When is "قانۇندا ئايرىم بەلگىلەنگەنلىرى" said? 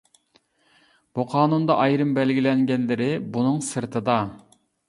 1.33-3.11